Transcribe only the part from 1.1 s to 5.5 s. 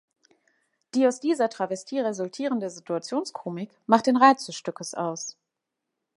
dieser Travestie resultierende Situationskomik macht den Reiz des Stückes aus.